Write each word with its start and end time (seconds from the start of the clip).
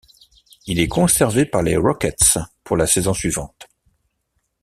Il 0.65 0.79
est 0.79 0.87
conservé 0.87 1.45
par 1.45 1.61
les 1.61 1.77
Rockets 1.77 2.39
pour 2.63 2.75
la 2.75 2.87
saison 2.87 3.13
suivante. 3.13 3.69